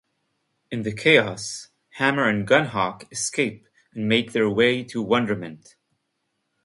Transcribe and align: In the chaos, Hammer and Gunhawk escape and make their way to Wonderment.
In 0.71 0.81
the 0.81 0.93
chaos, 0.93 1.67
Hammer 1.97 2.27
and 2.27 2.47
Gunhawk 2.47 3.03
escape 3.11 3.67
and 3.93 4.09
make 4.09 4.31
their 4.31 4.49
way 4.49 4.83
to 4.85 4.99
Wonderment. 4.99 5.75